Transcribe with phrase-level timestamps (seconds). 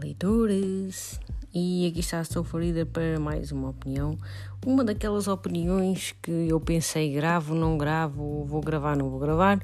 [0.00, 1.20] leitores!
[1.52, 4.16] E aqui está a Sofarida para mais uma opinião.
[4.64, 9.60] Uma daquelas opiniões que eu pensei gravo, não gravo, vou gravar, não vou gravar.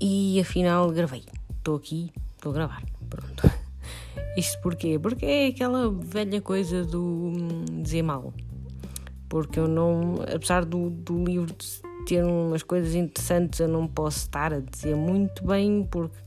[0.00, 1.24] E afinal gravei.
[1.58, 2.82] Estou aqui, estou a gravar.
[3.08, 3.50] Pronto.
[4.36, 4.98] Isto porquê?
[4.98, 8.32] Porque é aquela velha coisa do hum, dizer mal.
[9.28, 11.54] Porque eu não, apesar do, do livro
[12.06, 16.23] ter umas coisas interessantes, eu não posso estar a dizer muito bem porque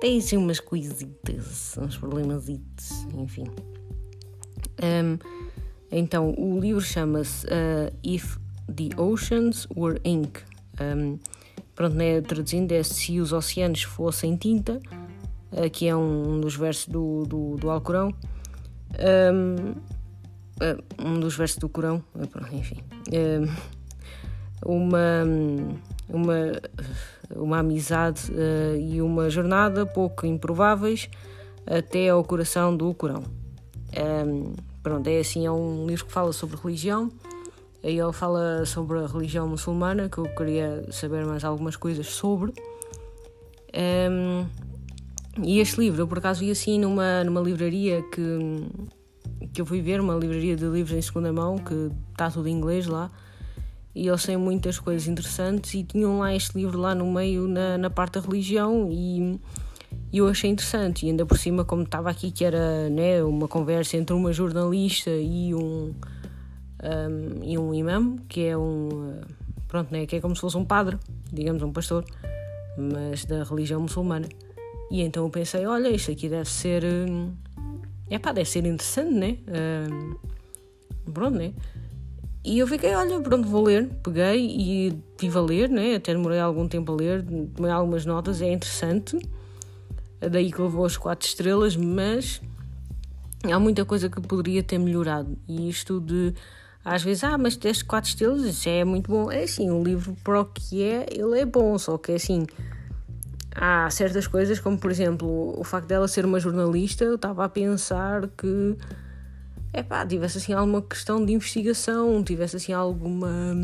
[0.00, 2.48] tem assim umas coisitas, uns problemas,
[3.14, 3.44] enfim.
[4.82, 5.18] Um,
[5.90, 10.40] então, o livro chama-se uh, If the Oceans Were Ink.
[10.80, 11.18] Um,
[11.74, 14.80] pronto, né, traduzindo é Se os Oceanos Fossem Tinta,
[15.52, 18.14] uh, que é um dos versos do, do, do Alcorão.
[18.98, 19.72] Um,
[20.62, 22.04] uh, um dos versos do Corão,
[22.52, 22.78] enfim.
[24.64, 25.24] uma,
[26.08, 26.52] uma
[27.34, 31.08] uma amizade uh, e uma jornada pouco improváveis
[31.66, 33.22] até ao coração do Corão.
[34.26, 37.10] Um, pronto, é assim, é um livro que fala sobre religião.
[37.82, 42.52] Aí ele fala sobre a religião muçulmana, que eu queria saber mais algumas coisas sobre.
[44.10, 44.46] Um,
[45.42, 49.80] e este livro, eu por acaso vi assim numa, numa livraria que, que eu fui
[49.80, 53.10] ver, uma livraria de livros em segunda mão, que está tudo em inglês lá
[53.98, 57.76] e eles têm muitas coisas interessantes e tinham lá este livro lá no meio na,
[57.76, 59.40] na parte da religião e,
[60.12, 61.04] eu achei interessante.
[61.04, 65.10] E ainda por cima como estava aqui que era né, uma conversa entre uma jornalista
[65.10, 65.92] e um,
[66.80, 69.20] um e um imã que é um
[69.66, 70.96] pronto né, que é como se fosse um padre
[71.32, 72.04] digamos um pastor
[72.78, 74.28] mas da religião muçulmana.
[74.92, 76.84] E então eu pensei olha isto aqui deve ser
[78.08, 79.38] é pá deve ser interessante né?
[79.48, 81.52] Um, pronto né
[82.48, 83.90] e eu fiquei, olha, pronto, vou ler.
[84.02, 85.96] Peguei e estive a ler, né?
[85.96, 87.22] até demorei algum tempo a ler,
[87.54, 89.18] tomei algumas notas, é interessante.
[90.18, 92.40] Daí que levou as quatro estrelas, mas
[93.44, 95.36] há muita coisa que poderia ter melhorado.
[95.46, 96.32] E isto de,
[96.82, 99.30] às vezes, ah, mas teste quatro estrelas, isso é muito bom.
[99.30, 102.46] É assim, o livro para o que é, ele é bom, só que é assim.
[103.54, 107.48] Há certas coisas, como por exemplo o facto dela ser uma jornalista, eu estava a
[107.48, 108.76] pensar que
[109.72, 113.54] é pá, tivesse assim alguma questão de investigação, tivesse assim alguma,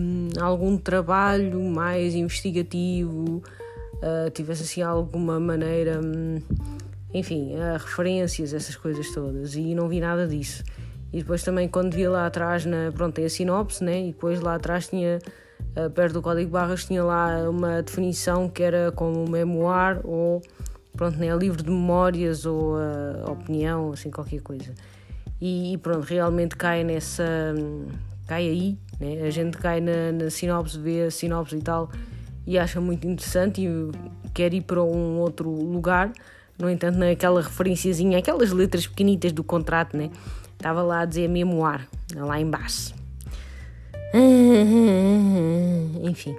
[0.41, 3.43] algum trabalho mais investigativo,
[3.95, 6.01] uh, tivesse assim alguma maneira,
[7.13, 10.63] enfim, uh, referências, essas coisas todas, e não vi nada disso.
[11.13, 14.03] E depois também quando vi lá atrás, na, pronto, tem a sinopse, né?
[14.03, 15.19] e depois lá atrás tinha,
[15.75, 20.43] uh, perto do código barras, tinha lá uma definição que era como memoir ou,
[20.93, 21.35] pronto, né?
[21.35, 22.75] livro de memórias ou
[23.27, 24.75] opinião, assim, qualquer coisa
[25.41, 27.25] e pronto, realmente cai nessa.
[28.27, 29.27] cai aí, né?
[29.27, 31.91] a gente cai na, na sinopse, vê a sinopse e tal
[32.47, 33.69] e acha muito interessante e
[34.33, 36.13] quer ir para um outro lugar.
[36.59, 40.11] No entanto, naquela referenciazinha, aquelas letras pequenitas do contrato, né?
[40.53, 42.95] Estava lá a dizer memoir, lá embaixo.
[46.03, 46.37] Enfim,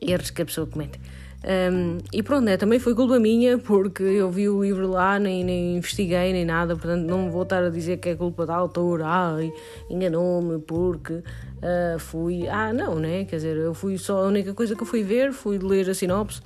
[0.00, 1.00] erros que a pessoa comete.
[1.44, 5.42] Um, e pronto, né, também foi culpa minha porque eu vi o livro lá, nem,
[5.42, 9.04] nem investiguei nem nada, portanto não vou estar a dizer que é culpa da autora,
[9.06, 9.52] ai,
[9.90, 12.46] enganou-me porque uh, fui.
[12.48, 13.24] Ah, não, né?
[13.24, 14.24] Quer dizer, eu fui só.
[14.24, 16.40] A única coisa que eu fui ver foi ler a sinopse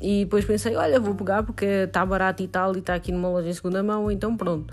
[0.00, 3.28] e depois pensei, olha, vou pegar porque está barato e tal e está aqui numa
[3.28, 4.72] loja em segunda mão, então pronto.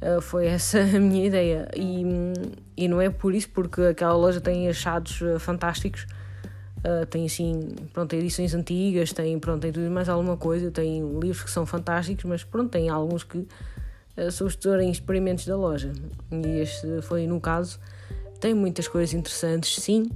[0.00, 1.68] Uh, foi essa a minha ideia.
[1.74, 2.04] E,
[2.76, 6.06] e não é por isso, porque aquela loja tem achados uh, fantásticos
[6.78, 11.42] Uh, tem assim, pronto, edições antigas, tem, pronto, tem tudo mais alguma coisa, tem livros
[11.42, 15.92] que são fantásticos, mas pronto, tem alguns que uh, são os em experimentos da loja.
[16.30, 17.80] E este foi no caso.
[18.40, 20.08] Tem muitas coisas interessantes, sim.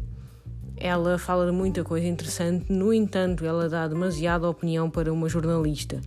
[0.77, 6.01] Ela fala de muita coisa interessante, no entanto, ela dá demasiada opinião para uma jornalista.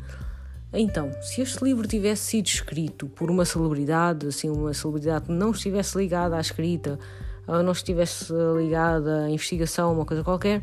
[0.73, 5.51] Então, se este livro tivesse sido escrito por uma celebridade, assim, uma celebridade que não
[5.51, 6.99] estivesse ligada à escrita,
[7.47, 10.61] ou não estivesse ligada à investigação, uma coisa qualquer,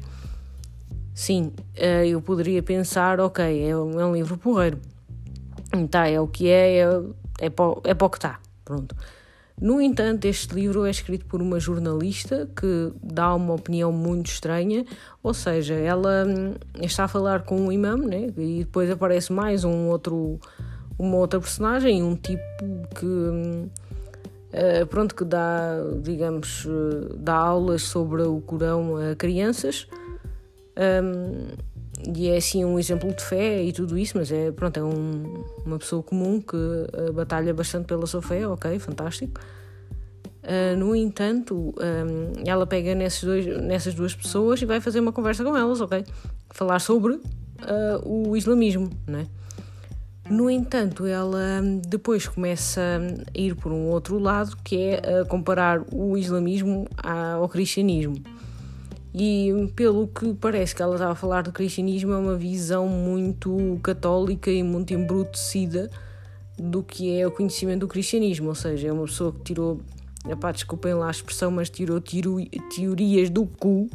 [1.15, 4.79] sim, eh, eu poderia pensar, ok, é um, é um livro porreiro.
[5.91, 7.03] Tá, é o que é, é,
[7.41, 8.39] é, para, é para o que está.
[8.65, 8.95] Pronto.
[9.61, 14.85] No entanto, este livro é escrito por uma jornalista que dá uma opinião muito estranha,
[15.23, 18.33] ou seja, ela hum, está a falar com um imã, né?
[18.37, 20.41] e depois aparece mais um outro,
[20.99, 22.43] uma outra personagem, um tipo
[22.99, 23.69] que hum,
[24.53, 29.89] Uh, pronto, que dá, digamos, uh, dá aulas sobre o Corão a crianças.
[30.77, 31.49] Um,
[32.15, 35.45] e é assim um exemplo de fé e tudo isso, mas é, pronto, é um,
[35.65, 39.41] uma pessoa comum que uh, batalha bastante pela sua fé, ok, fantástico.
[40.77, 45.45] no entanto, um, ela pega nesses dois, nessas duas pessoas e vai fazer uma conversa
[45.45, 46.05] com elas, ok?
[46.51, 47.21] Falar sobre
[48.05, 49.29] o islamismo, né?
[50.31, 55.83] No entanto, ela depois começa a ir por um outro lado, que é a comparar
[55.93, 58.15] o islamismo ao cristianismo.
[59.15, 63.79] E pelo que parece que ela estava a falar do cristianismo, é uma visão muito
[63.83, 65.91] católica e muito embrutecida
[66.59, 69.81] do que é o conhecimento do cristianismo, ou seja, é uma pessoa que tirou,
[70.29, 72.37] epá, desculpem lá a expressão, mas tirou tiro,
[72.75, 73.91] teorias do cu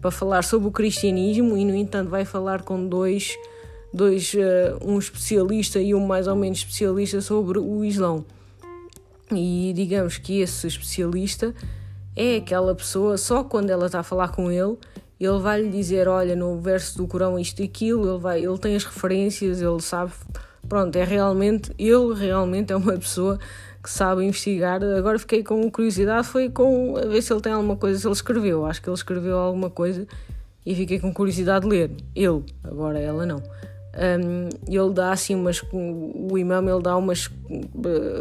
[0.00, 3.36] para falar sobre o cristianismo e, no entanto, vai falar com dois,
[3.92, 8.24] dois uh, um especialista e um mais ou menos especialista sobre o Islão.
[9.32, 11.54] E digamos que esse especialista
[12.16, 14.76] é aquela pessoa, só quando ela está a falar com ele,
[15.20, 18.58] ele vai lhe dizer: Olha, no verso do Corão isto e aquilo, ele, vai, ele
[18.58, 20.12] tem as referências, ele sabe.
[20.68, 23.38] Pronto, é realmente, ele realmente é uma pessoa
[23.82, 24.82] que sabe investigar.
[24.82, 28.14] Agora fiquei com curiosidade, foi com a ver se ele tem alguma coisa, se ele
[28.14, 28.64] escreveu.
[28.66, 30.06] Acho que ele escreveu alguma coisa
[30.64, 31.90] e fiquei com curiosidade de ler.
[32.14, 33.42] Ele, agora ela não.
[33.92, 35.62] Um, ele dá assim umas.
[35.72, 37.28] O imam ele dá umas.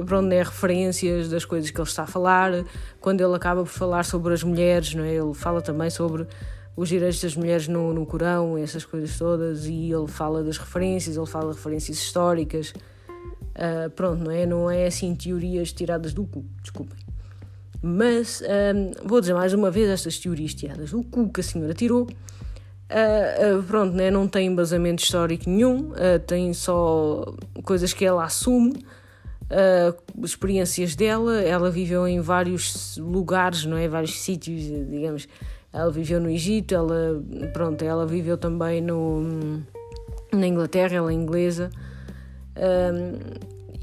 [0.05, 2.65] Para onde é referências das coisas que ele está a falar.
[2.99, 5.13] Quando ele acaba por falar sobre as mulheres, não é?
[5.13, 6.27] ele fala também sobre
[6.75, 11.17] os direitos das mulheres no, no Corão, essas coisas todas, e ele fala das referências,
[11.17, 12.73] ele fala de referências históricas.
[13.49, 14.45] Uh, pronto, não é?
[14.45, 16.97] Não é assim teorias tiradas do cu, desculpem.
[17.81, 21.73] Mas um, vou dizer mais uma vez estas teorias tiradas do cu que a senhora
[21.73, 22.07] tirou.
[22.89, 24.09] Uh, uh, pronto, né?
[24.09, 25.91] não tem embasamento histórico nenhum,
[26.25, 28.83] tem só coisas que ela assume,
[30.23, 31.41] experiências dela.
[31.41, 33.87] Ela viveu em vários lugares, não é?
[33.87, 35.27] Vários sítios, digamos
[35.71, 37.21] ela viveu no Egito, ela,
[37.53, 39.61] pronto, ela viveu também no,
[40.31, 41.69] na Inglaterra, ela é inglesa.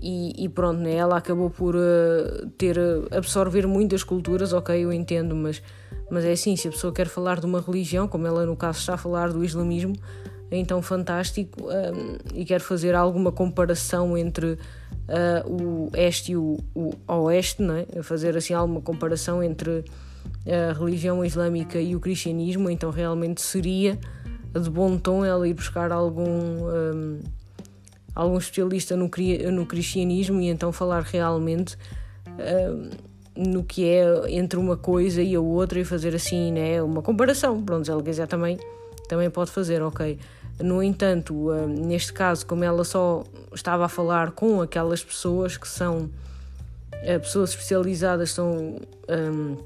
[0.03, 2.79] E, e, pronto, né, ela acabou por uh, ter
[3.11, 5.63] absorver muitas culturas, ok, eu entendo, mas,
[6.11, 8.79] mas é assim, se a pessoa quer falar de uma religião, como ela no caso
[8.79, 9.95] está a falar do islamismo,
[10.51, 16.59] é então fantástico um, e quer fazer alguma comparação entre uh, o este e o,
[16.75, 17.87] o oeste, né?
[18.03, 19.85] fazer assim alguma comparação entre
[20.47, 23.99] a religião islâmica e o cristianismo, então realmente seria
[24.53, 27.21] de bom tom ela ir buscar algum, um,
[28.15, 29.11] algum especialista no,
[29.53, 31.77] no cristianismo e então falar realmente
[32.27, 32.91] um,
[33.37, 37.63] no que é entre uma coisa e a outra e fazer assim né, uma comparação.
[37.63, 38.59] Pronto, ela quiser também,
[39.09, 40.19] também pode fazer, ok.
[40.59, 43.25] No entanto, um, neste caso, como ela só
[43.55, 46.11] estava a falar com aquelas pessoas que são
[46.95, 48.77] uh, pessoas especializadas, são
[49.09, 49.57] um,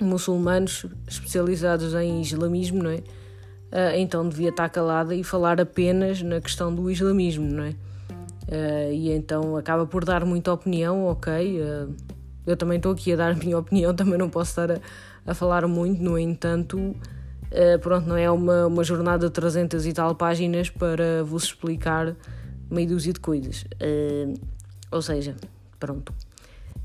[0.00, 3.02] muçulmanos especializados em islamismo, não é?
[3.70, 7.70] Uh, então devia estar calada e falar apenas na questão do islamismo, não é?
[8.48, 11.60] Uh, e então acaba por dar muita opinião, ok.
[12.46, 14.80] Uh, eu também estou aqui a dar a minha opinião, também não posso estar a,
[15.26, 16.94] a falar muito, no entanto,
[17.82, 22.14] pronto, não é uma, uma jornada de 300 e tal páginas para vos explicar
[22.70, 23.64] meio dúzia de coisas.
[24.90, 25.34] ou seja,
[25.78, 26.14] pronto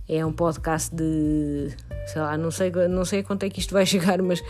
[0.08, 1.70] é um podcast de,
[2.08, 4.42] sei lá, não sei, não sei quanto é que isto vai chegar, mas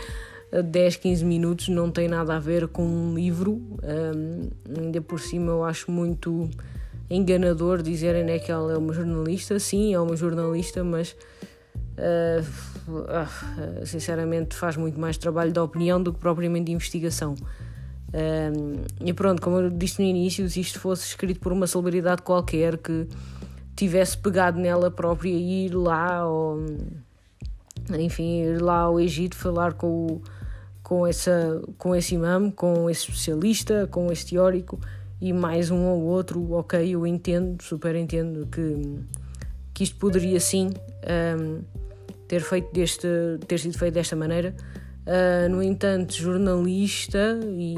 [0.52, 3.52] 10, 15 minutos não tem nada a ver com um livro.
[3.82, 6.48] Um, ainda por cima eu acho muito
[7.08, 9.58] enganador dizerem né, que ela é uma jornalista.
[9.58, 11.16] Sim, é uma jornalista, mas
[11.96, 17.34] uh, uh, sinceramente faz muito mais trabalho de opinião do que propriamente de investigação.
[18.14, 22.22] Um, e pronto, como eu disse no início, se isto fosse escrito por uma celebridade
[22.22, 23.06] qualquer que
[23.74, 26.64] tivesse pegado nela própria e ir lá, ou,
[27.98, 30.22] enfim, ir lá ao Egito falar com, o,
[30.82, 34.80] com, essa, com esse imam, com esse especialista, com esse teórico
[35.20, 39.00] e mais um ou outro, ok, eu entendo, super entendo que,
[39.72, 40.70] que isto poderia sim
[41.38, 41.62] um,
[42.28, 43.08] ter, feito deste,
[43.46, 44.54] ter sido feito desta maneira.
[45.06, 47.76] Uh, no entanto, jornalista, e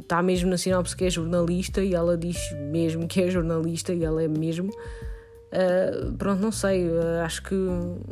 [0.00, 2.36] está uh, mesmo na sinopse que é jornalista, e ela diz
[2.70, 4.70] mesmo que é jornalista, e ela é mesmo.
[4.70, 7.54] Uh, pronto, não sei, uh, acho que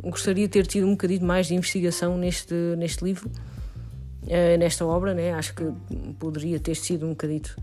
[0.01, 3.29] gostaria de ter tido um bocadinho mais de investigação neste, neste livro,
[4.57, 5.33] nesta obra, né?
[5.33, 5.71] acho que
[6.17, 7.55] poderia ter sido um bocadito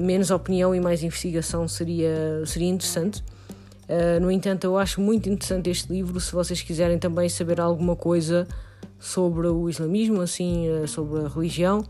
[0.00, 3.22] menos opinião e mais investigação seria, seria interessante.
[4.20, 6.18] no entanto, eu acho muito interessante este livro.
[6.20, 8.46] Se vocês quiserem também saber alguma coisa
[8.98, 11.84] sobre o islamismo, assim, sobre a religião,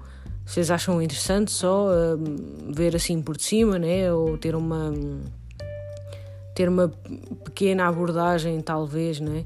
[0.44, 1.88] vocês acham interessante só
[2.74, 4.12] ver assim por cima, né?
[4.12, 4.92] ou ter uma
[6.54, 6.88] ter uma
[7.44, 9.44] pequena abordagem, talvez, né?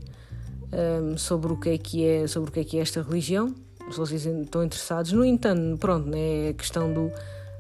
[0.73, 3.55] Um, sobre o que é que é sobre o que é que é esta religião
[3.88, 7.12] se vocês estão interessados no entanto pronto né é a questão do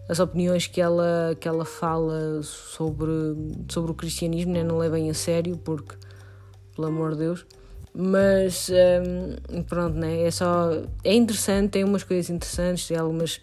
[0.08, 3.10] as opiniões que ela que ela fala sobre
[3.68, 5.94] sobre o cristianismo né, não levem a sério porque
[6.74, 7.46] pelo amor de Deus
[7.94, 8.70] mas
[9.50, 10.70] um, pronto né é só
[11.02, 13.40] é interessante tem umas coisas interessantes tem algumas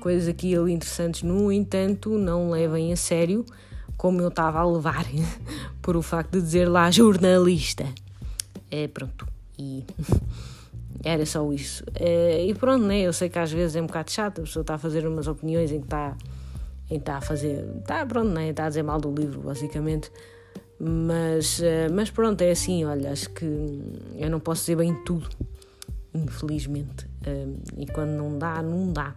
[0.00, 3.44] coisas aqui ali interessantes no entanto não levem a sério
[3.96, 5.06] como eu estava a levar
[5.80, 7.86] por o facto de dizer lá jornalista.
[8.70, 9.26] É, pronto.
[9.58, 9.84] E
[11.06, 11.84] era só isso.
[11.94, 13.00] É, e pronto, né?
[13.00, 15.28] Eu sei que às vezes é um bocado chato, a pessoa está a fazer umas
[15.28, 16.16] opiniões em que está
[16.90, 17.64] em está a fazer.
[17.78, 18.50] Está pronto, né?
[18.50, 20.10] Está a dizer mal do livro, basicamente.
[20.78, 23.44] Mas, é, mas pronto, é assim, olha, acho que
[24.16, 25.28] eu não posso dizer bem tudo,
[26.12, 27.08] infelizmente.
[27.24, 27.46] É,
[27.78, 29.14] e quando não dá, não dá.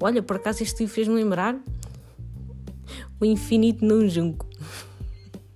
[0.00, 1.60] Olha, por acaso este livro fez-me lembrar
[3.20, 4.46] o infinito num junco.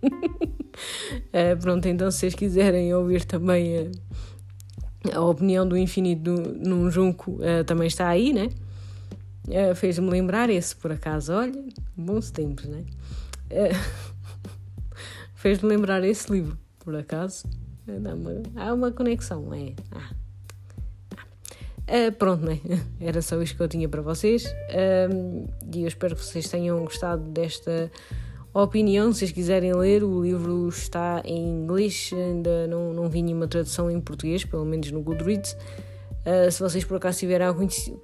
[0.03, 3.93] uh, pronto, então se vocês quiserem ouvir também
[5.13, 8.49] a, opinião do infinito num junco, uh, também está aí, né?
[9.49, 11.33] Uh, Fez-me lembrar esse, por acaso.
[11.33, 11.65] Olha,
[11.97, 12.85] bons tempos, né?
[15.35, 17.45] Fez-me lembrar esse livro, por acaso.
[17.87, 19.75] Uma, há uma conexão, é.
[19.91, 20.11] Ah.
[21.83, 22.61] Uh, pronto, né?
[23.01, 24.45] Era só isto que eu tinha para vocês.
[24.47, 27.91] Uh, e eu espero que vocês tenham gostado desta
[28.55, 29.13] opinião.
[29.13, 33.91] Se vocês quiserem ler, o livro está em inglês, ainda não, não vi nenhuma tradução
[33.91, 35.57] em português, pelo menos no Goodreads.
[36.25, 37.49] Uh, se vocês por acaso tiverem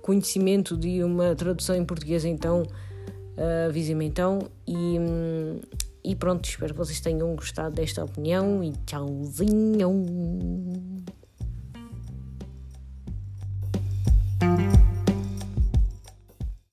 [0.03, 4.41] conhecimento de uma tradução em português, então uh, avisem-me então.
[4.67, 5.61] E, um,
[6.05, 9.89] e pronto, espero que vocês tenham gostado desta opinião e tchauzinho!